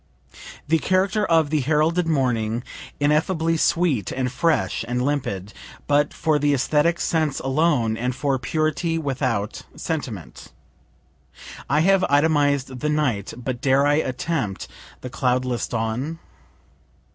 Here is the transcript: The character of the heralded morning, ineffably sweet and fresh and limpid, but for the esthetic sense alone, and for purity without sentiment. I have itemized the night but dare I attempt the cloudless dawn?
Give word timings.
The 0.67 0.79
character 0.79 1.23
of 1.27 1.51
the 1.51 1.59
heralded 1.59 2.07
morning, 2.07 2.63
ineffably 2.99 3.55
sweet 3.55 4.11
and 4.11 4.31
fresh 4.31 4.83
and 4.87 4.99
limpid, 4.99 5.53
but 5.85 6.11
for 6.11 6.39
the 6.39 6.55
esthetic 6.55 6.99
sense 6.99 7.39
alone, 7.39 7.95
and 7.95 8.15
for 8.15 8.39
purity 8.39 8.97
without 8.97 9.61
sentiment. 9.75 10.53
I 11.69 11.81
have 11.81 12.03
itemized 12.09 12.79
the 12.79 12.89
night 12.89 13.35
but 13.37 13.61
dare 13.61 13.85
I 13.85 13.97
attempt 14.01 14.67
the 15.01 15.09
cloudless 15.11 15.67
dawn? 15.67 16.17